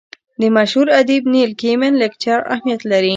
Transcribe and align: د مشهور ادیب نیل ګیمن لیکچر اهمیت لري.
د 0.41 0.43
مشهور 0.55 0.87
ادیب 0.99 1.23
نیل 1.33 1.51
ګیمن 1.61 1.93
لیکچر 2.01 2.39
اهمیت 2.53 2.81
لري. 2.91 3.09